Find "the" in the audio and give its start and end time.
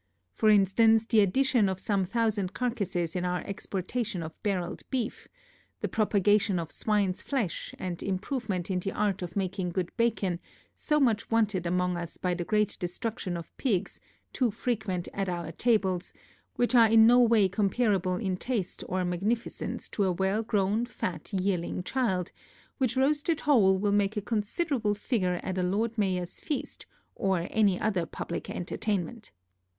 1.05-1.19, 5.81-5.87, 8.79-8.93, 12.33-12.43